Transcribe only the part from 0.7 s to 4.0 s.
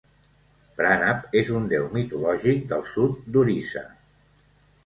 Pranab és un déu mitològic del sud d'Orissa.